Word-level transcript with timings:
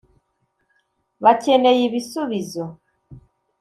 bacyeneye 1.23 1.81
ibisubizo 1.87 2.63